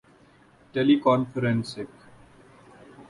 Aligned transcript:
ٹیلی 0.75 0.95
conferencing 1.03 1.91
م 1.93 2.01